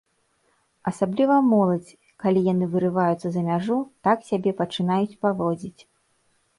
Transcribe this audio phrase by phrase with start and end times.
[0.91, 1.91] Асабліва моладзь,
[2.25, 3.77] калі яны вырываюцца за мяжу,
[4.09, 5.81] так сябе пачынаюць паводзіць.